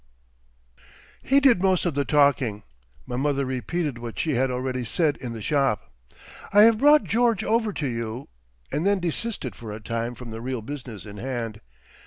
[1.21, 2.63] He did most of the talking.
[3.05, 5.93] My mother repeated what she had already said in the shop,
[6.51, 8.27] "I have brought George over to you,"
[8.71, 11.61] and then desisted for a time from the real business in hand.